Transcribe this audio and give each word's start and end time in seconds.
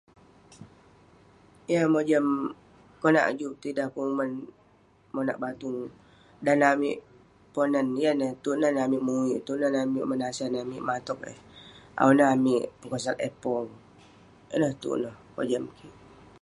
Yeng 1.71 1.83
akouk 1.83 1.93
mojam, 1.93 2.25
konak 3.01 3.27
juk 3.39 3.53
petidah 3.55 3.87
penguman 3.93 4.31
monak 5.15 5.41
batung. 5.43 5.77
Dan 6.45 6.55
neh 6.59 6.71
amik 6.75 6.97
Ponan, 7.53 7.87
yan 8.03 8.15
neh 8.21 8.31
tuk 8.43 8.57
nan 8.59 8.71
neh 8.75 8.85
amik 8.87 9.05
muik, 9.07 9.39
tuk 9.45 9.57
nan 9.59 9.69
neh 9.73 9.83
amik 9.87 10.07
menasan, 10.09 10.53
amik 10.63 10.85
matog 10.87 11.19
eh, 11.31 11.39
awu 11.99 12.11
ineh 12.15 12.29
amik 12.35 12.63
pekosag 12.79 13.17
eh 13.27 13.33
pong. 13.41 13.69
Ineh 14.55 14.73
tuk 14.81 14.95
neh 15.01 15.15
kojam 15.35 15.63
kik. 15.77 15.93